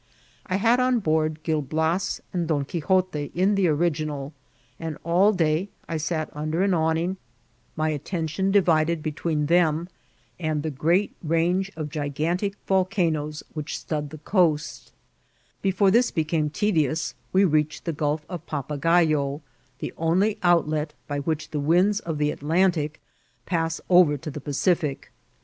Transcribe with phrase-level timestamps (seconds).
[0.47, 4.33] I had on board Gil Bias and Don Quixote in the original,
[4.79, 7.17] and all day I sat under an awning,
[7.75, 9.89] my at tention divided between them
[10.39, 14.91] and the great range of gigantic volcanoes which stud the coast
[15.61, 19.41] Before this became tedious we reached the Gulf of Papajayo,
[19.77, 22.99] the only outlet by which the winds o£ the Atlantic
[23.45, 25.11] pass over to the Pacific.